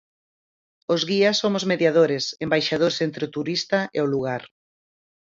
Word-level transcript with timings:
Os 0.93 1.01
guías 1.09 1.39
somos 1.43 1.63
mediadores, 1.71 2.23
embaixadores 2.45 2.97
entre 3.07 3.21
o 3.27 3.33
turista 3.35 3.79
e 3.97 3.99
o 4.05 4.11
lugar. 4.13 4.43